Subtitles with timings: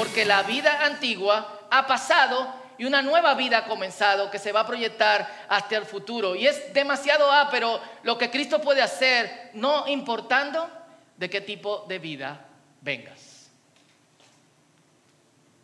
[0.00, 4.60] porque la vida antigua ha pasado y una nueva vida ha comenzado que se va
[4.60, 6.34] a proyectar hasta el futuro.
[6.34, 10.70] Y es demasiado A, pero lo que Cristo puede hacer, no importando
[11.18, 12.48] de qué tipo de vida
[12.80, 13.50] vengas.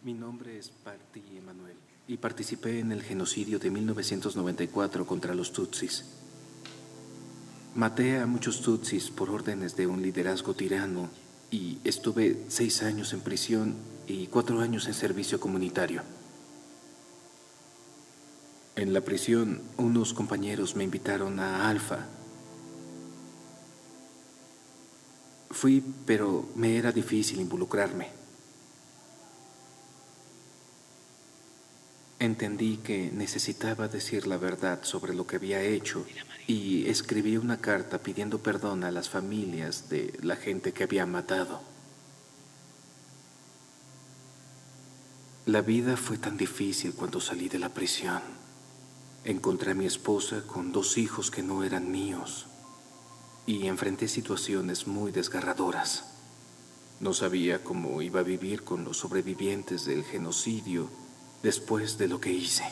[0.02, 6.04] Mi nombre es Parti Emanuel y participé en el genocidio de 1994 contra los Tutsis.
[7.75, 11.08] Maté a muchos Tutsis por órdenes de un liderazgo tirano
[11.50, 16.03] y estuve seis años en prisión y cuatro años en servicio comunitario.
[18.77, 22.07] En la prisión, unos compañeros me invitaron a Alfa.
[25.50, 28.25] Fui, pero me era difícil involucrarme.
[32.27, 36.05] Entendí que necesitaba decir la verdad sobre lo que había hecho
[36.48, 41.61] y escribí una carta pidiendo perdón a las familias de la gente que había matado.
[45.44, 48.20] La vida fue tan difícil cuando salí de la prisión.
[49.22, 52.47] Encontré a mi esposa con dos hijos que no eran míos
[53.47, 56.06] y enfrenté situaciones muy desgarradoras.
[56.98, 61.05] No sabía cómo iba a vivir con los sobrevivientes del genocidio
[61.47, 62.64] después de lo que hice.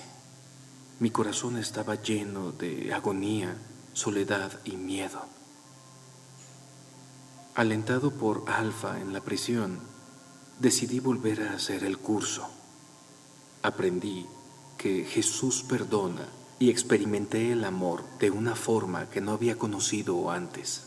[0.98, 3.56] Mi corazón estaba lleno de agonía,
[3.92, 5.20] soledad y miedo.
[7.55, 9.78] Alentado por Alfa en la prisión,
[10.58, 12.48] decidí volver a hacer el curso.
[13.62, 14.27] Aprendí
[14.77, 16.27] que Jesús perdona
[16.59, 20.86] y experimenté el amor de una forma que no había conocido antes.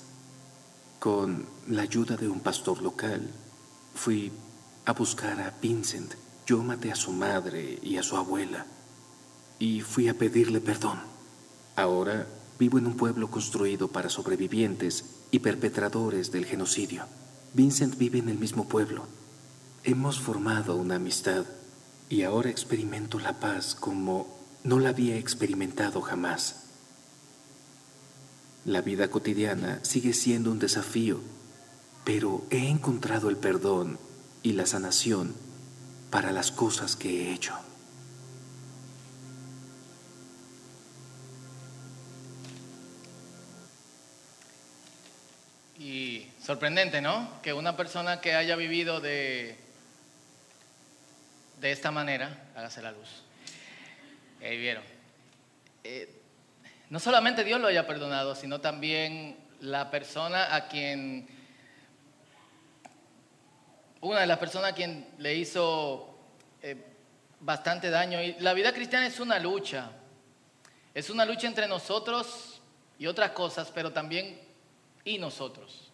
[0.99, 3.31] Con la ayuda de un pastor local,
[3.95, 4.29] fui
[4.83, 6.26] a buscar a Vincent.
[6.47, 8.65] Yo maté a su madre y a su abuela
[9.59, 10.97] y fui a pedirle perdón.
[11.75, 12.25] Ahora
[12.57, 17.03] vivo en un pueblo construido para sobrevivientes y perpetradores del genocidio.
[17.53, 19.07] Vincent vive en el mismo pueblo.
[19.83, 21.43] Hemos formado una amistad
[22.07, 26.63] y ahora experimento la paz como no la había experimentado jamás.
[28.63, 31.19] La vida cotidiana sigue siendo un desafío,
[32.05, 33.99] pero he encontrado el perdón
[34.43, 35.45] y la sanación
[36.09, 37.57] para las cosas que he hecho.
[45.79, 47.41] Y sorprendente, ¿no?
[47.41, 49.57] Que una persona que haya vivido de,
[51.59, 53.23] de esta manera, hágase la luz.
[54.41, 54.83] Ahí vieron.
[55.83, 56.09] Eh,
[56.89, 61.27] no solamente Dios lo haya perdonado, sino también la persona a quien,
[64.07, 66.17] una de las personas a quien le hizo
[66.61, 66.75] eh,
[67.39, 68.21] bastante daño.
[68.21, 69.91] Y la vida cristiana es una lucha.
[70.93, 72.61] Es una lucha entre nosotros
[72.97, 74.39] y otras cosas, pero también
[75.03, 75.91] y nosotros.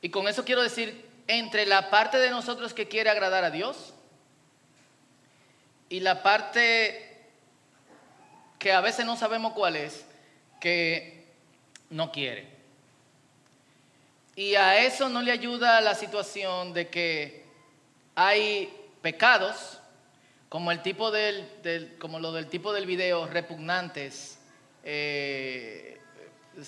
[0.00, 3.94] Y con eso quiero decir, entre la parte de nosotros que quiere agradar a Dios
[5.88, 7.06] y la parte
[8.58, 10.04] que a veces no sabemos cuál es,
[10.60, 11.26] que
[11.90, 12.59] no quiere.
[14.36, 17.44] Y a eso no le ayuda la situación de que
[18.14, 19.78] hay pecados,
[20.48, 24.38] como el tipo del, como lo del tipo del video, repugnantes,
[24.82, 26.00] eh,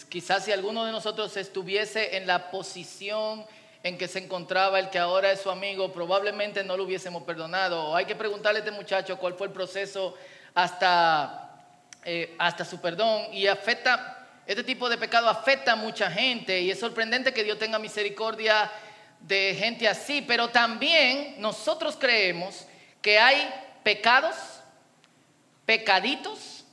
[0.09, 3.45] Quizás si alguno de nosotros estuviese en la posición
[3.83, 7.89] en que se encontraba el que ahora es su amigo, probablemente no lo hubiésemos perdonado.
[7.89, 10.17] O hay que preguntarle a este muchacho cuál fue el proceso
[10.55, 11.59] hasta,
[12.05, 13.25] eh, hasta su perdón.
[13.33, 16.60] Y afecta, este tipo de pecado afecta a mucha gente.
[16.60, 18.70] Y es sorprendente que Dios tenga misericordia
[19.20, 20.22] de gente así.
[20.22, 22.66] Pero también nosotros creemos
[23.00, 24.36] que hay pecados,
[25.66, 26.64] pecaditos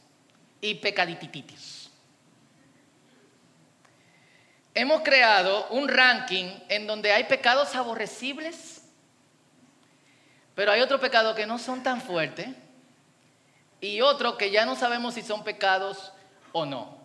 [0.62, 1.80] y pecaditititos.
[4.74, 8.82] hemos creado un ranking en donde hay pecados aborrecibles,
[10.56, 12.48] pero hay otros pecados que no son tan fuertes
[13.82, 16.14] y otros que ya no sabemos si son pecados
[16.52, 16.99] o no.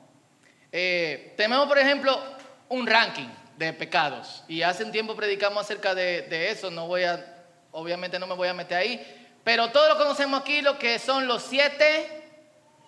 [0.76, 2.20] Eh, tenemos, por ejemplo,
[2.68, 7.04] un ranking de pecados y hace un tiempo predicamos acerca de, de eso, no voy
[7.04, 7.24] a,
[7.70, 11.28] obviamente no me voy a meter ahí, pero todos lo conocemos aquí, lo que son
[11.28, 12.24] los siete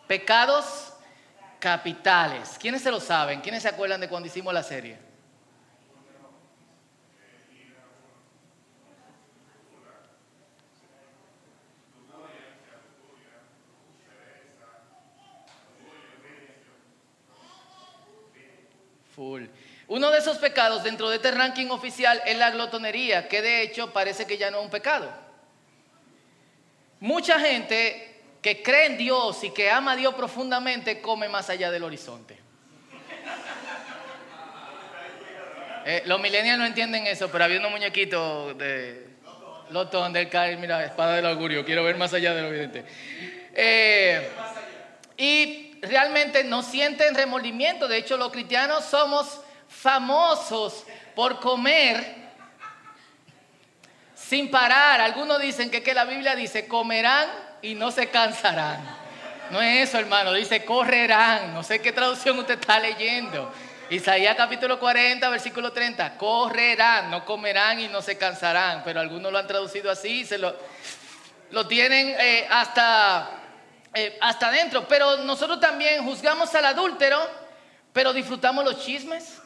[0.09, 0.95] pecados
[1.61, 2.57] capitales.
[2.59, 3.41] ¿Quiénes se lo saben?
[3.41, 5.07] ¿Quiénes se acuerdan de cuando hicimos la serie?
[19.17, 19.45] Full.
[20.07, 23.93] Uno de esos pecados dentro de este ranking oficial es la glotonería, que de hecho
[23.93, 25.11] parece que ya no es un pecado.
[27.01, 31.73] Mucha gente que cree en Dios y que ama a Dios profundamente, come más allá
[31.73, 32.39] del horizonte.
[35.85, 39.09] Eh, los millennials no entienden eso, pero había unos muñequitos de...
[39.71, 42.85] Lotón del Caín, mira, espada del augurio, quiero ver más allá de lo evidente.
[43.53, 44.31] Eh,
[45.17, 47.89] y realmente no sienten remordimiento.
[47.89, 49.41] De hecho, los cristianos somos
[49.77, 50.85] famosos
[51.15, 52.27] por comer
[54.15, 55.01] sin parar.
[55.01, 57.29] Algunos dicen que, que la Biblia dice, comerán
[57.63, 58.81] y no se cansarán.
[59.51, 60.33] No es eso, hermano.
[60.33, 61.55] Dice, correrán.
[61.55, 63.53] No sé qué traducción usted está leyendo.
[63.89, 66.17] Isaías capítulo 40, versículo 30.
[66.17, 68.83] Correrán, no comerán y no se cansarán.
[68.85, 70.57] Pero algunos lo han traducido así se lo,
[71.51, 73.31] lo tienen eh, hasta,
[73.95, 74.89] eh, hasta adentro.
[74.89, 77.21] Pero nosotros también juzgamos al adúltero,
[77.93, 79.41] pero disfrutamos los chismes.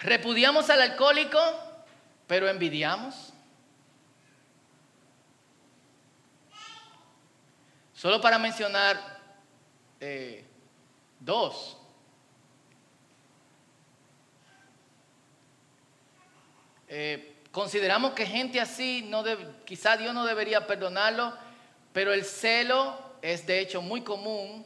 [0.00, 1.38] Repudiamos al alcohólico,
[2.26, 3.32] pero envidiamos.
[7.94, 8.96] Solo para mencionar
[9.98, 10.44] eh,
[11.18, 11.76] dos.
[16.86, 19.24] Eh, consideramos que gente así, no
[19.64, 21.34] quizá Dios no debería perdonarlo,
[21.92, 24.64] pero el celo es de hecho muy común.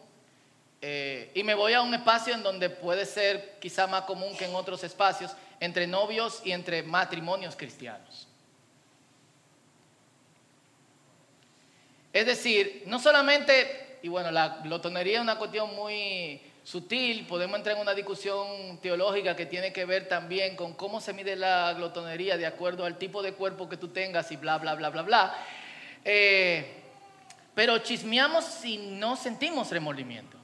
[1.34, 4.54] Y me voy a un espacio en donde puede ser quizá más común que en
[4.54, 8.26] otros espacios, entre novios y entre matrimonios cristianos.
[12.12, 17.76] Es decir, no solamente, y bueno, la glotonería es una cuestión muy sutil, podemos entrar
[17.76, 22.36] en una discusión teológica que tiene que ver también con cómo se mide la glotonería
[22.36, 25.34] de acuerdo al tipo de cuerpo que tú tengas y bla, bla, bla, bla, bla.
[26.04, 26.82] Eh,
[27.54, 30.41] pero chismeamos si no sentimos remordimiento.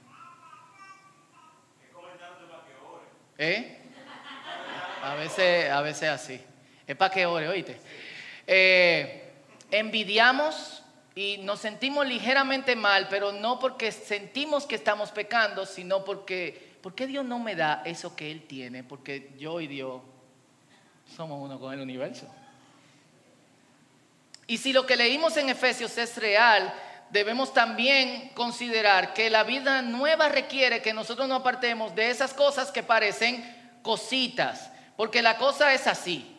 [3.38, 3.78] ¿Eh?
[5.02, 6.40] A veces, a veces así.
[6.86, 7.78] Es para que ore, oíste.
[8.46, 9.32] Eh,
[9.70, 10.82] envidiamos
[11.14, 16.94] y nos sentimos ligeramente mal, pero no porque sentimos que estamos pecando, sino porque, ¿por
[16.94, 18.82] qué Dios no me da eso que Él tiene?
[18.82, 20.02] Porque yo y Dios
[21.16, 22.26] somos uno con el universo.
[24.46, 26.72] Y si lo que leímos en Efesios es real,
[27.10, 32.70] debemos también considerar que la vida nueva requiere que nosotros nos apartemos de esas cosas
[32.70, 36.36] que parecen cositas, porque la cosa es así.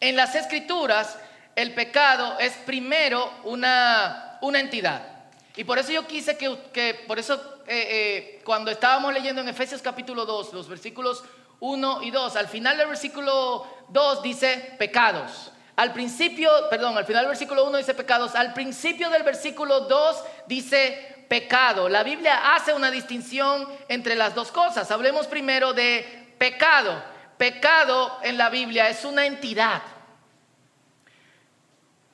[0.00, 1.16] En las escrituras
[1.56, 5.08] el pecado es primero una, una entidad.
[5.56, 7.34] Y por eso yo quise que, que por eso
[7.66, 11.22] eh, eh, cuando estábamos leyendo en Efesios capítulo 2, los versículos
[11.60, 15.52] 1 y 2, al final del versículo 2 dice pecados.
[15.76, 20.24] Al principio, perdón, al final del versículo 1 dice pecados, al principio del versículo 2
[20.46, 21.88] dice pecado.
[21.88, 24.90] La Biblia hace una distinción entre las dos cosas.
[24.90, 27.02] Hablemos primero de pecado.
[27.36, 29.82] Pecado en la Biblia es una entidad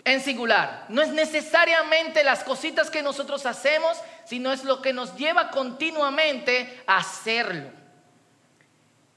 [0.05, 0.87] en singular.
[0.89, 6.83] No es necesariamente las cositas que nosotros hacemos, sino es lo que nos lleva continuamente
[6.87, 7.71] a hacerlo.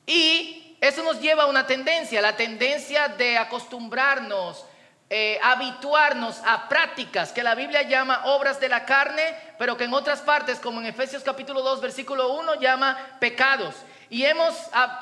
[0.06, 0.43] Y
[0.84, 4.66] eso nos lleva a una tendencia, la tendencia de acostumbrarnos,
[5.10, 9.94] eh, habituarnos a prácticas que la Biblia llama obras de la carne, pero que en
[9.94, 13.76] otras partes, como en Efesios capítulo 2, versículo 1, llama pecados.
[14.10, 14.54] Y hemos,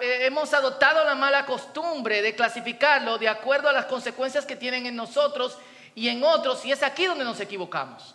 [0.02, 4.86] eh, hemos adoptado la mala costumbre de clasificarlo de acuerdo a las consecuencias que tienen
[4.86, 5.58] en nosotros
[5.96, 8.14] y en otros, y es aquí donde nos equivocamos.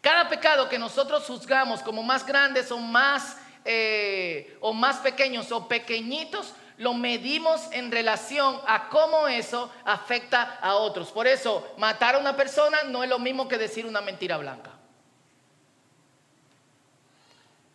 [0.00, 3.36] Cada pecado que nosotros juzgamos como más grandes o más,
[3.70, 10.76] eh, o más pequeños o pequeñitos, lo medimos en relación a cómo eso afecta a
[10.76, 11.10] otros.
[11.12, 14.70] Por eso, matar a una persona no es lo mismo que decir una mentira blanca.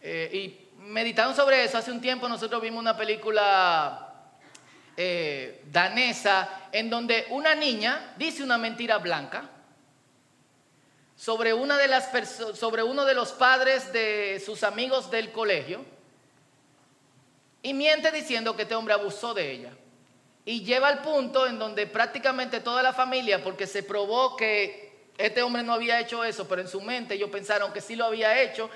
[0.01, 4.15] Eh, y meditando sobre eso, hace un tiempo nosotros vimos una película
[4.97, 9.47] eh, danesa en donde una niña dice una mentira blanca
[11.15, 12.09] sobre, una de las
[12.55, 15.85] sobre uno de los padres de sus amigos del colegio
[17.61, 19.71] y miente diciendo que este hombre abusó de ella.
[20.45, 25.41] Y lleva al punto en donde prácticamente toda la familia, porque se probó que este
[25.41, 28.41] hombre no había hecho eso, pero en su mente ellos pensaron que sí lo había
[28.41, 28.69] hecho,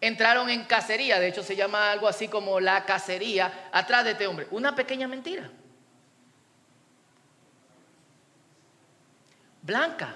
[0.00, 4.26] entraron en cacería, de hecho se llama algo así como la cacería, atrás de este
[4.26, 4.48] hombre.
[4.50, 5.48] Una pequeña mentira.
[9.62, 10.14] blanca.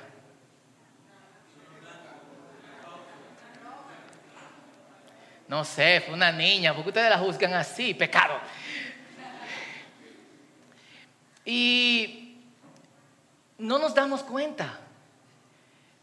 [5.49, 8.41] No sé, fue una niña, porque ustedes la juzgan así, pecado.
[11.45, 12.39] Y
[13.59, 14.81] no nos damos cuenta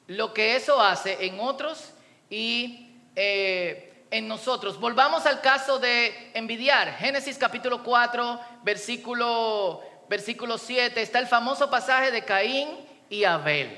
[0.08, 1.92] lo que eso hace en otros
[2.30, 4.80] y eh, en nosotros.
[4.80, 6.96] Volvamos al caso de envidiar.
[6.98, 12.70] Génesis capítulo 4, versículo, versículo 7, está el famoso pasaje de Caín
[13.10, 13.78] y Abel.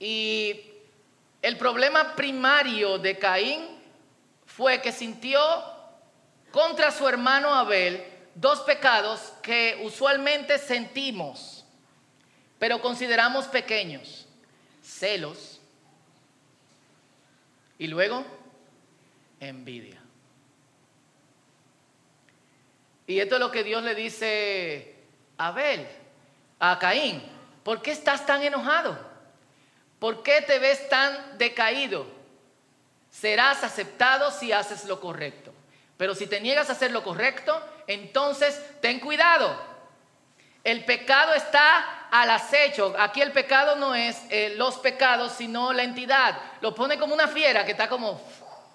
[0.00, 0.60] Y
[1.40, 3.71] el problema primario de Caín
[4.56, 5.40] fue que sintió
[6.50, 8.04] contra su hermano Abel
[8.34, 11.64] dos pecados que usualmente sentimos,
[12.58, 14.26] pero consideramos pequeños.
[14.82, 15.60] Celos
[17.78, 18.24] y luego
[19.40, 20.00] envidia.
[23.06, 24.96] Y esto es lo que Dios le dice
[25.38, 25.86] a Abel,
[26.58, 27.22] a Caín.
[27.64, 28.98] ¿Por qué estás tan enojado?
[29.98, 32.21] ¿Por qué te ves tan decaído?
[33.12, 35.52] Serás aceptado si haces lo correcto.
[35.98, 39.54] Pero si te niegas a hacer lo correcto, entonces ten cuidado.
[40.64, 42.94] El pecado está al acecho.
[42.98, 46.38] Aquí el pecado no es eh, los pecados, sino la entidad.
[46.62, 48.20] Lo pone como una fiera que está como...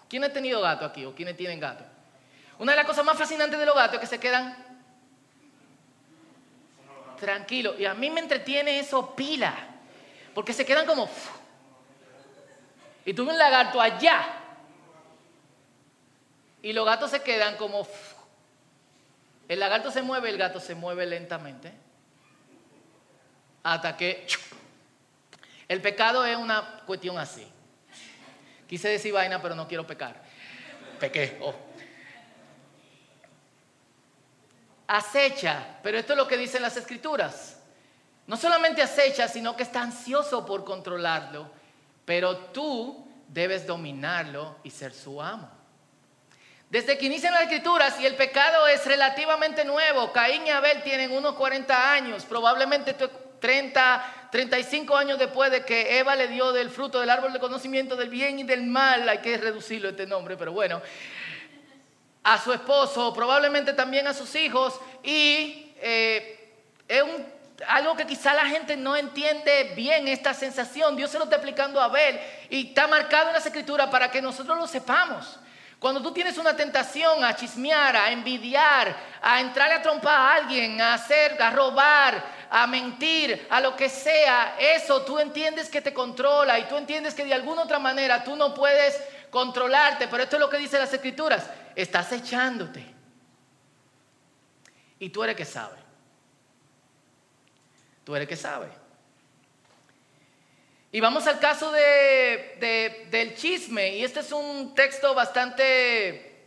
[0.07, 1.83] ¿Quién ha tenido gato aquí o quiénes tienen gato?
[2.59, 4.55] Una de las cosas más fascinantes de los gatos es que se quedan
[7.19, 7.77] tranquilos.
[7.79, 9.53] Y a mí me entretiene eso pila.
[10.33, 11.09] Porque se quedan como...
[13.07, 14.27] Y tuve un lagarto allá.
[16.61, 17.87] Y los gatos se quedan como...
[19.47, 21.71] El lagarto se mueve, el gato se mueve lentamente.
[23.63, 24.27] Hasta que...
[25.69, 27.49] El pecado es una cuestión así.
[28.67, 30.21] Quise decir vaina, pero no quiero pecar.
[30.99, 31.37] Pequé.
[31.41, 31.55] Oh.
[34.85, 37.57] acecha, pero esto es lo que dicen las escrituras.
[38.25, 41.55] No solamente acecha, sino que está ansioso por controlarlo,
[42.07, 45.51] pero tú debes dominarlo y ser su amo.
[46.69, 51.11] Desde que inician las escrituras y el pecado es relativamente nuevo, Caín y Abel tienen
[51.11, 57.01] unos 40 años, probablemente 30, 35 años después de que Eva le dio del fruto
[57.01, 60.53] del árbol de conocimiento del bien y del mal, hay que reducirlo este nombre, pero
[60.53, 60.81] bueno,
[62.23, 66.53] a su esposo, probablemente también a sus hijos, y eh,
[66.87, 67.03] es
[67.67, 70.95] algo que quizá la gente no entiende bien esta sensación.
[70.95, 74.21] Dios se lo está explicando a Abel y está marcado en las escrituras para que
[74.21, 75.39] nosotros lo sepamos.
[75.79, 80.81] Cuando tú tienes una tentación a chismear, a envidiar, a entrarle a trompar a alguien,
[80.81, 85.93] a hacer, a robar, a mentir, a lo que sea, eso tú entiendes que te
[85.93, 88.99] controla y tú entiendes que de alguna otra manera tú no puedes
[89.29, 92.83] controlarte, pero esto es lo que dice las escrituras estás echándote.
[94.99, 95.86] Y tú eres que sabe.
[98.07, 98.67] Tú eres que sabe.
[100.93, 103.97] Y vamos al caso de, del chisme.
[103.97, 106.45] Y este es un texto bastante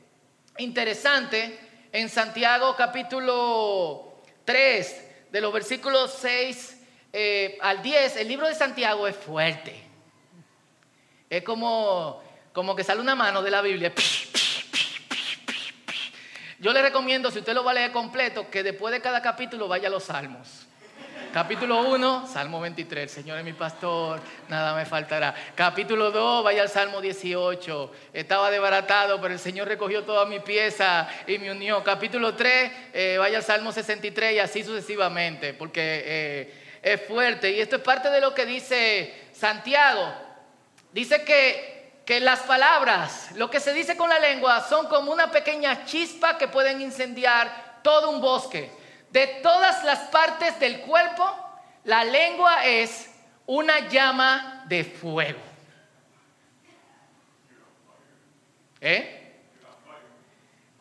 [0.57, 1.59] interesante
[1.93, 8.17] en Santiago capítulo 3, de los versículos 6 eh, al 10.
[8.17, 9.85] El libro de Santiago es fuerte.
[11.29, 12.23] Es como,
[12.55, 13.93] como que sale una mano de la Biblia.
[16.59, 19.69] Yo le recomiendo, si usted lo va a leer completo, que después de cada capítulo
[19.69, 20.69] vaya a los salmos.
[21.33, 25.33] Capítulo 1, Salmo 23, Señor es mi pastor, nada me faltará.
[25.55, 31.09] Capítulo 2, vaya al Salmo 18, estaba desbaratado, pero el Señor recogió toda mi pieza
[31.29, 31.85] y me unió.
[31.85, 37.53] Capítulo 3, eh, vaya al Salmo 63 y así sucesivamente, porque eh, es fuerte.
[37.53, 40.13] Y esto es parte de lo que dice Santiago.
[40.93, 45.31] Dice que que las palabras, lo que se dice con la lengua, son como una
[45.31, 48.80] pequeña chispa que pueden incendiar todo un bosque.
[49.11, 51.29] De todas las partes del cuerpo,
[51.85, 53.11] la lengua es
[53.47, 55.41] una llama de fuego.
[58.81, 59.17] ¿Eh?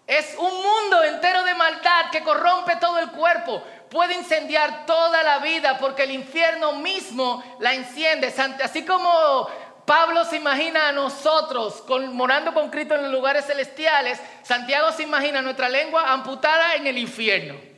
[0.06, 3.64] Es un mundo entero de maldad que corrompe todo el cuerpo.
[3.90, 8.34] Puede incendiar toda la vida porque el infierno mismo la enciende.
[8.64, 9.50] Así como
[9.86, 14.22] Pablo se imagina a nosotros morando con Cristo en los lugares celestiales.
[14.44, 17.69] Santiago se imagina nuestra lengua amputada en el infierno.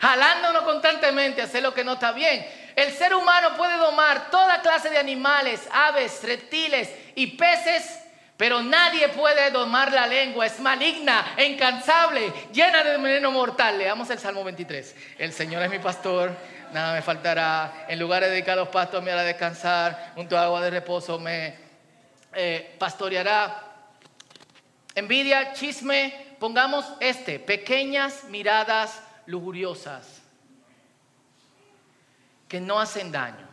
[0.00, 2.46] Jalándonos constantemente a hacer lo que no está bien.
[2.76, 8.00] El ser humano puede domar toda clase de animales, aves, reptiles y peces,
[8.36, 10.46] pero nadie puede domar la lengua.
[10.46, 13.78] Es maligna, incansable, llena de veneno mortal.
[13.78, 14.96] Leamos el Salmo 23.
[15.18, 16.32] El Señor es mi pastor
[16.74, 17.86] nada me faltará.
[17.88, 21.54] En lugares dedicados pastos me hará descansar, junto a agua de reposo me
[22.34, 23.62] eh, pastoreará.
[24.94, 30.22] Envidia, chisme, pongamos este, pequeñas miradas lujuriosas
[32.48, 33.48] que no hacen daño.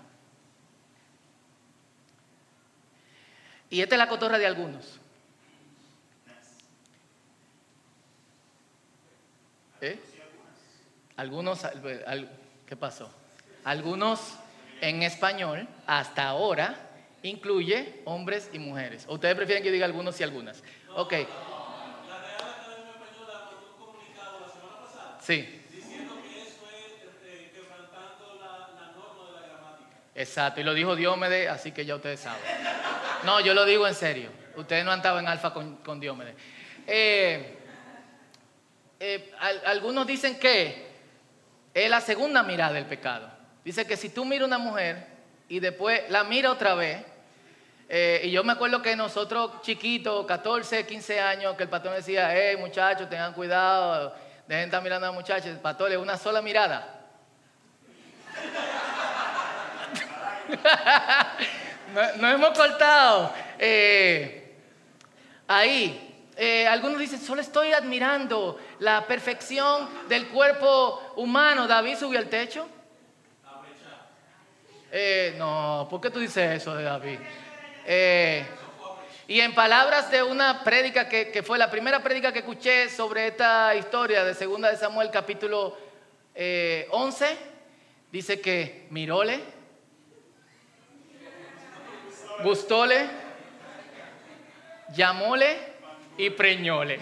[3.70, 5.00] Y esta es la cotorra de algunos.
[9.80, 10.00] ¿Eh?
[11.16, 11.66] Algunos,
[12.68, 13.12] ¿Qué pasó?
[13.64, 14.38] Algunos
[14.82, 16.76] en español, hasta ahora,
[17.24, 19.06] incluye hombres y mujeres.
[19.08, 20.64] ¿Ustedes prefieren que diga algunos y algunas?
[20.96, 21.14] Ok.
[25.22, 25.64] Sí.
[25.72, 29.98] Diciendo que eso es quebrantando la, norma de la gramática.
[30.22, 32.42] Exacto, y lo dijo Diómedes, así que ya ustedes saben.
[33.24, 34.30] No, yo lo digo en serio.
[34.56, 36.36] Ustedes no han estado en alfa con, con Diómedes.
[36.86, 37.58] Eh,
[39.00, 39.32] eh,
[39.66, 40.92] algunos dicen que
[41.74, 43.32] es la segunda mirada del pecado.
[43.66, 45.08] Dice que si tú miras una mujer
[45.50, 47.04] y después la mira otra vez,
[47.90, 52.30] eh, y yo me acuerdo que nosotros chiquitos, 14, 15 años, que el pastor decía,
[52.32, 54.14] hey muchachos, tengan cuidado,
[54.48, 57.01] dejen de estar mirando a la muchacha, el pastor una sola mirada.
[62.20, 63.34] no, hemos cortado.
[63.58, 64.56] Eh,
[65.48, 71.68] ahí, eh, algunos dicen, solo estoy admirando la perfección del cuerpo humano.
[71.68, 72.68] David subió al techo.
[74.92, 77.20] Eh, no, ¿por qué tú dices eso de David?
[79.28, 83.74] y en palabras de una prédica que, fue la primera prédica que escuché sobre esta
[83.76, 85.76] historia de Segunda de Samuel capítulo
[86.36, 87.38] 11,
[88.12, 89.42] dice que miróle,
[92.42, 93.10] gustóle,
[94.94, 95.58] llamóle
[96.18, 97.00] y preñóle.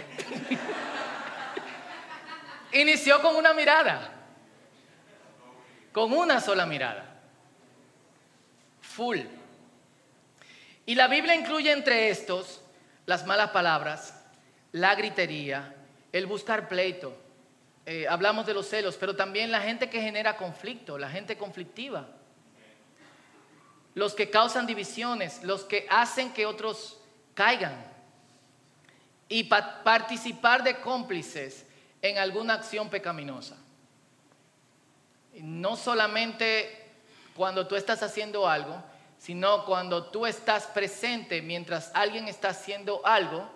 [2.73, 4.11] Inició con una mirada,
[5.91, 7.19] con una sola mirada,
[8.81, 9.19] full.
[10.85, 12.61] Y la Biblia incluye entre estos
[13.05, 14.23] las malas palabras,
[14.71, 15.75] la gritería,
[16.11, 17.15] el buscar pleito.
[17.85, 22.07] Eh, hablamos de los celos, pero también la gente que genera conflicto, la gente conflictiva
[23.95, 26.99] los que causan divisiones, los que hacen que otros
[27.33, 27.85] caigan
[29.27, 31.65] y participar de cómplices
[32.01, 33.57] en alguna acción pecaminosa.
[35.33, 36.91] No solamente
[37.35, 38.83] cuando tú estás haciendo algo,
[39.17, 43.49] sino cuando tú estás presente mientras alguien está haciendo algo,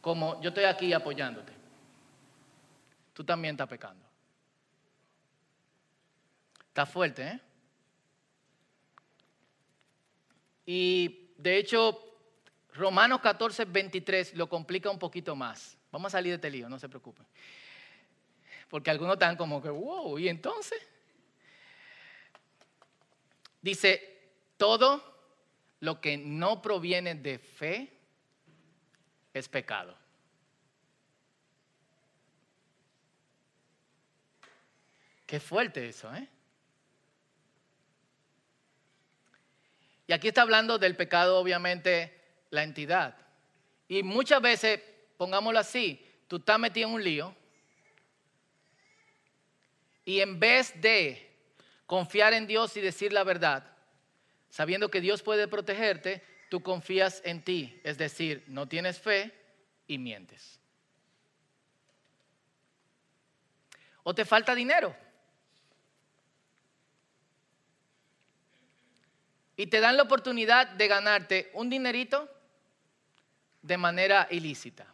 [0.00, 1.52] como yo estoy aquí apoyándote.
[3.12, 4.04] Tú también estás pecando.
[6.68, 7.40] Está fuerte, ¿eh?
[10.64, 11.98] Y de hecho,
[12.74, 15.76] Romanos 14, 23 lo complica un poquito más.
[15.90, 17.26] Vamos a salir de este lío, no se preocupen.
[18.68, 20.80] Porque algunos están como que, wow, ¿y entonces?
[23.60, 25.02] Dice, todo
[25.80, 27.92] lo que no proviene de fe
[29.34, 29.96] es pecado.
[35.26, 36.28] Qué fuerte eso, ¿eh?
[40.06, 43.16] Y aquí está hablando del pecado, obviamente, la entidad.
[43.88, 44.80] Y muchas veces,
[45.16, 47.36] pongámoslo así, tú estás metido en un lío
[50.04, 51.30] y en vez de
[51.86, 53.64] confiar en Dios y decir la verdad,
[54.48, 59.32] sabiendo que Dios puede protegerte, tú confías en ti, es decir, no tienes fe
[59.86, 60.60] y mientes.
[64.02, 64.96] O te falta dinero.
[69.62, 72.28] Y te dan la oportunidad de ganarte un dinerito
[73.62, 74.92] de manera ilícita.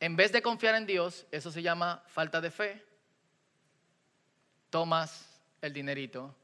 [0.00, 2.84] En vez de confiar en Dios, eso se llama falta de fe,
[4.68, 6.36] tomas el dinerito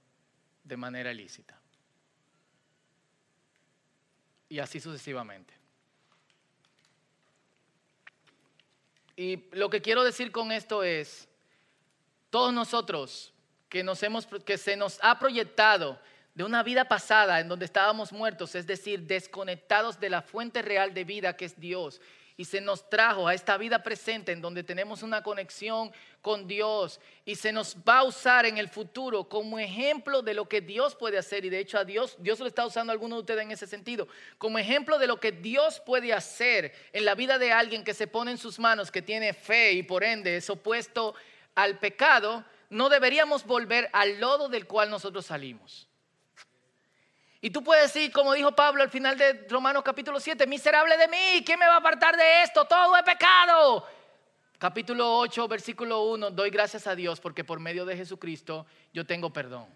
[0.65, 1.61] de manera ilícita.
[4.49, 5.53] Y así sucesivamente.
[9.15, 11.29] Y lo que quiero decir con esto es,
[12.31, 13.35] todos nosotros
[13.71, 15.99] que, nos hemos, que se nos ha proyectado
[16.35, 20.93] de una vida pasada en donde estábamos muertos, es decir, desconectados de la fuente real
[20.93, 22.01] de vida que es Dios.
[22.37, 26.99] Y se nos trajo a esta vida presente en donde tenemos una conexión con Dios
[27.27, 30.95] y se nos va a usar en el futuro como ejemplo de lo que Dios
[30.95, 31.45] puede hacer.
[31.45, 33.67] Y de hecho a Dios, Dios lo está usando a algunos de ustedes en ese
[33.67, 37.93] sentido, como ejemplo de lo que Dios puede hacer en la vida de alguien que
[37.93, 41.15] se pone en sus manos, que tiene fe y por ende es opuesto
[41.55, 45.89] al pecado no deberíamos volver al lodo del cual nosotros salimos.
[47.43, 51.09] Y tú puedes decir, como dijo Pablo al final de Romanos capítulo 7, miserable de
[51.09, 52.65] mí, ¿quién me va a apartar de esto?
[52.67, 53.87] Todo es pecado.
[54.59, 59.33] Capítulo 8, versículo 1, doy gracias a Dios porque por medio de Jesucristo yo tengo
[59.33, 59.67] perdón.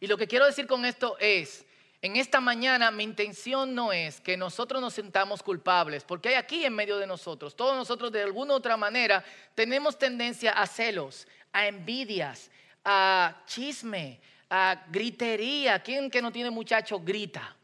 [0.00, 1.64] Y lo que quiero decir con esto es,
[2.00, 6.64] en esta mañana mi intención no es que nosotros nos sentamos culpables, porque hay aquí
[6.64, 11.28] en medio de nosotros, todos nosotros de alguna u otra manera tenemos tendencia a celos,
[11.52, 12.50] a envidias,
[12.84, 15.82] a chisme, a gritería.
[15.82, 17.56] ¿Quién que no tiene muchacho grita?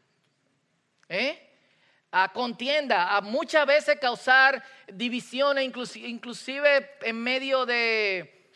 [1.07, 1.45] ¿Eh?
[2.11, 8.49] A contienda, a muchas veces causar divisiones, inclusive en medio de,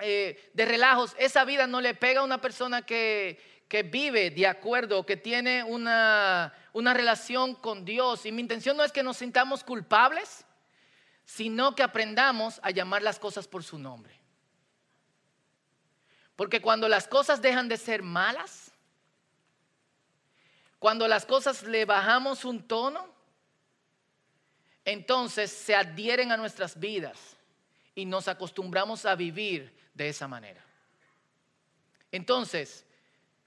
[0.00, 1.14] eh, de relajos.
[1.18, 3.38] Esa vida no le pega a una persona que,
[3.68, 8.26] que vive de acuerdo, que tiene una, una relación con Dios.
[8.26, 10.44] Y mi intención no es que nos sintamos culpables,
[11.24, 14.18] sino que aprendamos a llamar las cosas por su nombre.
[16.38, 18.70] Porque cuando las cosas dejan de ser malas,
[20.78, 23.08] cuando las cosas le bajamos un tono,
[24.84, 27.36] entonces se adhieren a nuestras vidas
[27.96, 30.64] y nos acostumbramos a vivir de esa manera.
[32.12, 32.86] Entonces,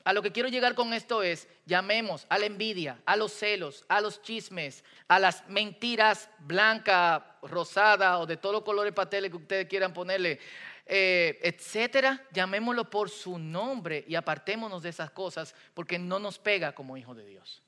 [0.03, 3.85] a lo que quiero llegar con esto es, llamemos a la envidia, a los celos,
[3.87, 9.37] a los chismes, a las mentiras blanca, rosada o de todos los colores pasteles que
[9.37, 10.41] ustedes quieran ponerle,
[10.85, 16.73] eh, etcétera, llamémoslo por su nombre y apartémonos de esas cosas porque no nos pega
[16.73, 17.61] como hijos de Dios.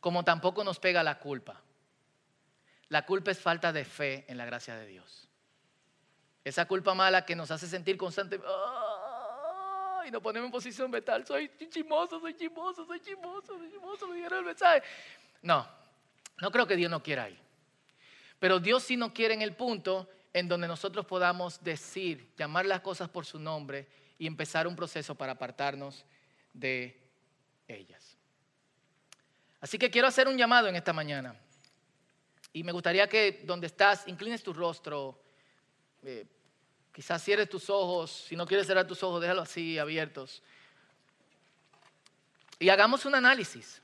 [0.00, 1.60] Como tampoco nos pega la culpa.
[2.88, 5.28] La culpa es falta de fe en la gracia de Dios.
[6.44, 8.46] Esa culpa mala que nos hace sentir constantemente
[10.06, 11.24] y nos ponemos en posición metal.
[11.26, 14.82] Soy chimoso, soy chimoso, soy chimoso, soy chimoso, me dieron el mensaje.
[15.42, 15.66] No,
[16.40, 17.38] no creo que Dios no quiera ahí.
[18.38, 22.80] Pero Dios sí nos quiere en el punto en donde nosotros podamos decir, llamar las
[22.80, 23.86] cosas por su nombre
[24.18, 26.04] y empezar un proceso para apartarnos
[26.52, 26.98] de
[27.68, 28.16] ellas.
[29.60, 31.36] Así que quiero hacer un llamado en esta mañana.
[32.52, 35.22] Y me gustaría que donde estás, inclines tu rostro,
[36.02, 36.26] eh,
[36.92, 40.42] Quizás cierres tus ojos, si no quieres cerrar tus ojos, déjalo así, abiertos.
[42.58, 43.80] Y hagamos un análisis.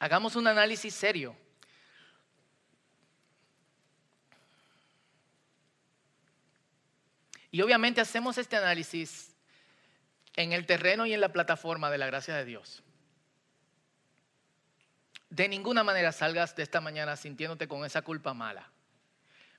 [0.00, 1.36] Hagamos un análisis serio.
[7.52, 9.32] Y obviamente hacemos este análisis
[10.34, 12.82] en el terreno y en la plataforma de la gracia de Dios
[15.30, 18.68] de ninguna manera salgas de esta mañana sintiéndote con esa culpa mala.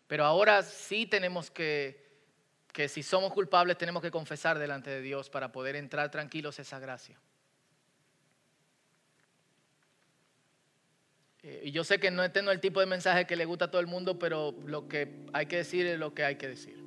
[0.05, 2.19] Pero ahora sí tenemos que,
[2.73, 6.77] que si somos culpables, tenemos que confesar delante de Dios para poder entrar tranquilos esa
[6.79, 7.17] gracia.
[11.43, 13.65] Eh, yo sé que no este no es el tipo de mensaje que le gusta
[13.65, 16.47] a todo el mundo, pero lo que hay que decir es lo que hay que
[16.47, 16.81] decir.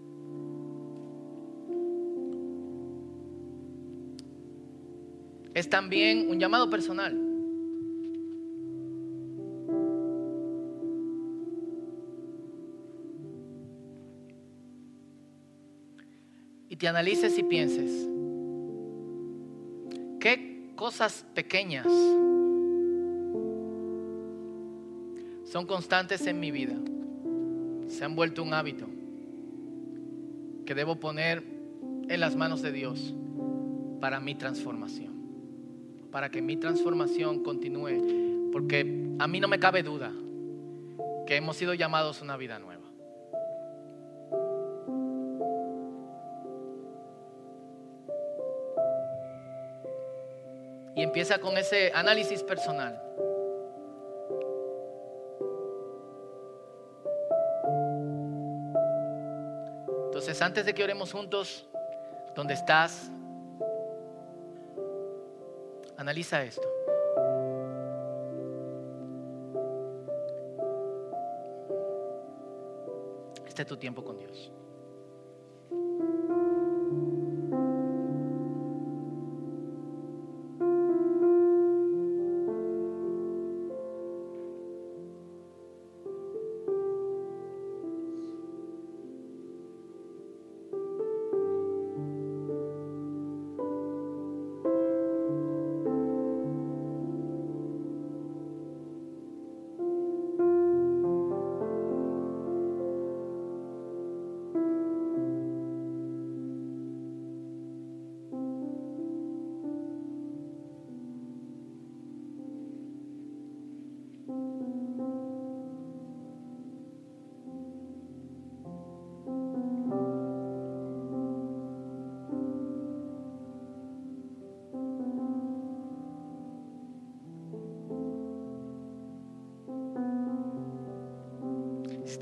[5.54, 7.24] Es también un llamado personal.
[16.74, 18.08] y te analices y pienses,
[20.18, 21.86] ¿qué cosas pequeñas
[25.54, 26.74] son constantes en mi vida?
[27.86, 28.88] Se han vuelto un hábito
[30.66, 31.44] que debo poner
[32.08, 33.14] en las manos de Dios
[34.00, 35.14] para mi transformación,
[36.10, 40.10] para que mi transformación continúe, porque a mí no me cabe duda
[41.24, 42.82] que hemos sido llamados a una vida nueva.
[50.96, 53.00] y empieza con ese análisis personal.
[60.40, 61.66] Antes de que oremos juntos,
[62.34, 63.10] ¿dónde estás?
[65.96, 66.68] Analiza esto.
[73.46, 74.50] Este es tu tiempo con Dios.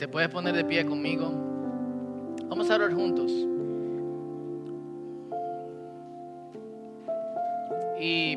[0.03, 1.31] Te puedes poner de pie conmigo.
[2.47, 3.31] Vamos a orar juntos.
[8.01, 8.35] Y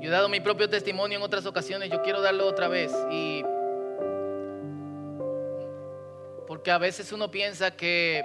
[0.00, 2.96] yo he dado mi propio testimonio en otras ocasiones, yo quiero darlo otra vez.
[3.10, 3.42] Y
[6.46, 8.22] porque a veces uno piensa que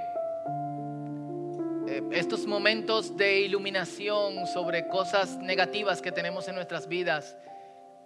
[1.90, 7.36] eh, estos momentos de iluminación sobre cosas negativas que tenemos en nuestras vidas,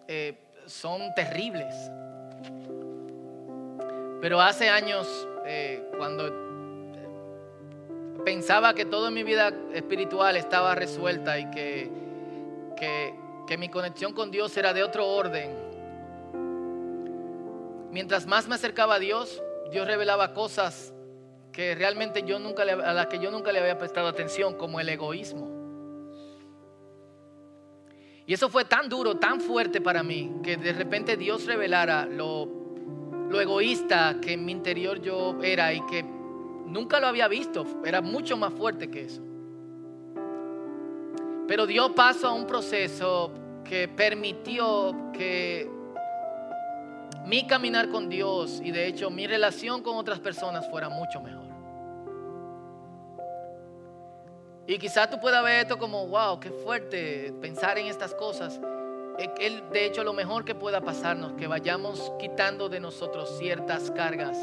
[0.07, 1.73] eh, son terribles.
[4.21, 5.08] Pero hace años,
[5.45, 6.32] eh, cuando eh,
[8.25, 11.89] pensaba que toda mi vida espiritual estaba resuelta y que,
[12.75, 15.56] que, mi conexión con Dios era de otro orden,
[17.91, 20.93] mientras más me acercaba a Dios, Dios revelaba cosas
[21.51, 24.80] que realmente yo nunca le, a las que yo nunca le había prestado atención, como
[24.80, 25.57] el egoísmo.
[28.28, 32.46] Y eso fue tan duro, tan fuerte para mí, que de repente Dios revelara lo,
[33.30, 38.02] lo egoísta que en mi interior yo era y que nunca lo había visto, era
[38.02, 39.22] mucho más fuerte que eso.
[41.48, 43.32] Pero dio paso a un proceso
[43.63, 45.72] que permitió que
[47.26, 51.57] mi caminar con Dios y de hecho mi relación con otras personas fuera mucho mejor.
[54.67, 58.60] Y quizás tú puedas ver esto como, wow, qué fuerte pensar en estas cosas.
[59.39, 64.38] Él, de hecho, lo mejor que pueda pasarnos, que vayamos quitando de nosotros ciertas cargas,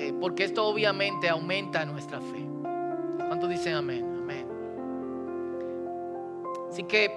[0.00, 2.44] eh, porque esto obviamente aumenta nuestra fe.
[3.28, 4.04] ¿Cuántos dicen amén?
[4.22, 4.48] Amén.
[6.68, 7.10] Así que,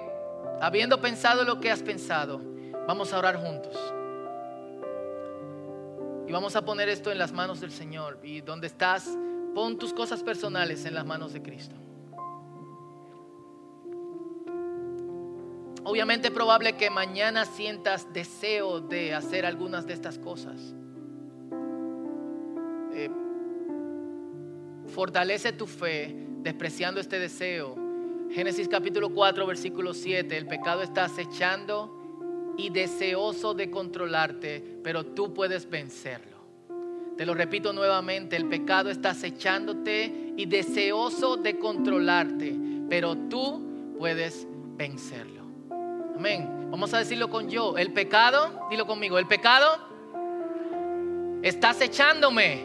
[0.61, 2.39] habiendo pensado lo que has pensado,
[2.87, 3.75] vamos a orar juntos.
[6.27, 8.19] Y vamos a poner esto en las manos del Señor.
[8.21, 9.09] Y donde estás,
[9.55, 11.75] pon tus cosas personales en las manos de Cristo.
[15.83, 20.75] Obviamente es probable que mañana sientas deseo de hacer algunas de estas cosas.
[22.93, 23.09] Eh,
[24.87, 27.75] fortalece tu fe despreciando este deseo.
[28.29, 30.37] Génesis capítulo 4, versículo 7.
[30.37, 36.37] El pecado está acechando y deseoso de controlarte, pero tú puedes vencerlo.
[37.17, 42.55] Te lo repito nuevamente, el pecado está acechándote y deseoso de controlarte,
[42.89, 45.40] pero tú puedes vencerlo.
[46.21, 46.69] Amén.
[46.69, 47.79] Vamos a decirlo con yo.
[47.79, 49.79] El pecado, dilo conmigo, el pecado
[51.41, 52.63] está acechándome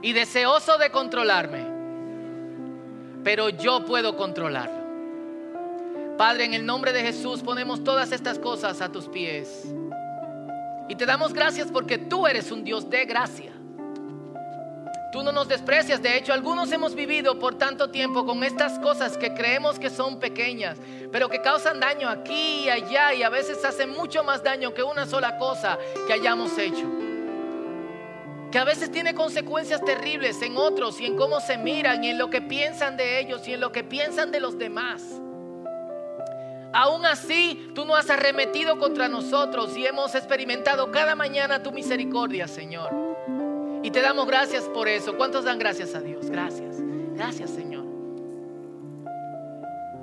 [0.00, 1.66] y deseoso de controlarme.
[3.22, 6.16] Pero yo puedo controlarlo.
[6.16, 9.66] Padre, en el nombre de Jesús ponemos todas estas cosas a tus pies.
[10.88, 13.47] Y te damos gracias porque tú eres un Dios de gracia.
[15.10, 16.02] Tú no nos desprecias.
[16.02, 20.18] De hecho, algunos hemos vivido por tanto tiempo con estas cosas que creemos que son
[20.18, 20.78] pequeñas,
[21.10, 24.82] pero que causan daño aquí y allá y a veces hacen mucho más daño que
[24.82, 26.86] una sola cosa que hayamos hecho.
[28.52, 32.18] Que a veces tiene consecuencias terribles en otros y en cómo se miran y en
[32.18, 35.02] lo que piensan de ellos y en lo que piensan de los demás.
[36.72, 42.46] Aún así, tú no has arremetido contra nosotros y hemos experimentado cada mañana tu misericordia,
[42.46, 43.07] Señor.
[43.88, 45.16] Y te damos gracias por eso.
[45.16, 46.28] ¿Cuántos dan gracias a Dios?
[46.28, 46.76] Gracias.
[47.14, 47.86] Gracias, Señor.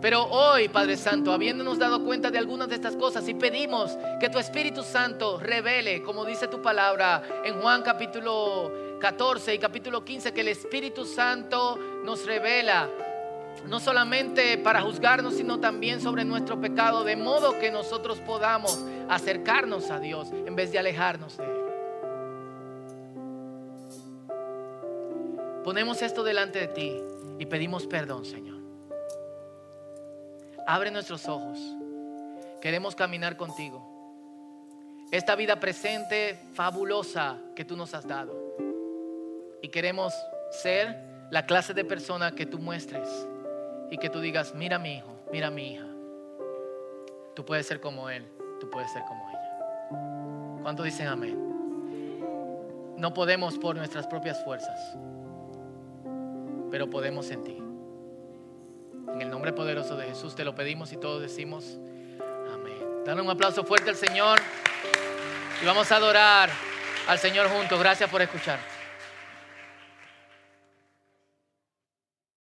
[0.02, 4.28] Pero hoy, Padre Santo, habiéndonos dado cuenta de algunas de estas cosas y pedimos que
[4.30, 10.34] tu Espíritu Santo revele, como dice tu palabra en Juan capítulo 14 y capítulo 15,
[10.34, 12.90] que el Espíritu Santo nos revela,
[13.68, 19.92] no solamente para juzgarnos, sino también sobre nuestro pecado, de modo que nosotros podamos acercarnos
[19.92, 21.65] a Dios en vez de alejarnos de Él.
[25.66, 27.04] Ponemos esto delante de ti
[27.40, 28.60] y pedimos perdón, Señor.
[30.68, 31.58] Abre nuestros ojos.
[32.62, 33.84] Queremos caminar contigo.
[35.10, 38.38] Esta vida presente, fabulosa que tú nos has dado.
[39.64, 40.14] Y queremos
[40.52, 40.96] ser
[41.32, 43.10] la clase de persona que tú muestres
[43.90, 45.88] y que tú digas, mira a mi hijo, mira a mi hija.
[47.34, 48.24] Tú puedes ser como él,
[48.60, 50.62] tú puedes ser como ella.
[50.62, 52.94] ¿Cuánto dicen amén?
[52.98, 54.96] No podemos por nuestras propias fuerzas
[56.76, 57.58] pero podemos en ti.
[59.14, 61.78] En el nombre poderoso de Jesús te lo pedimos y todos decimos
[62.54, 62.78] amén.
[63.06, 64.42] Dale un aplauso fuerte al Señor
[65.62, 66.50] y vamos a adorar
[67.08, 67.80] al Señor juntos.
[67.80, 68.60] Gracias por escuchar.